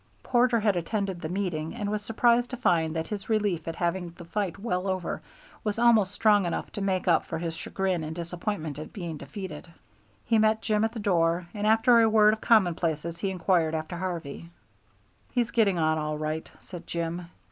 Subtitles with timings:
[0.23, 4.09] Porter had attended the meeting and was surprised to find that his relief at having
[4.17, 5.21] the fight well over
[5.63, 9.71] was almost strong enough to make up for his chagrin and disappointment at being defeated.
[10.25, 13.95] He met Jim at the door, and after a word of commonplaces he inquired after
[13.95, 14.49] Harvey.
[15.33, 17.27] "He's getting on all right," said Jim.